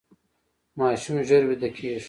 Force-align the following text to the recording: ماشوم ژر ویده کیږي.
ماشوم 0.79 1.17
ژر 1.27 1.43
ویده 1.49 1.69
کیږي. 1.77 1.99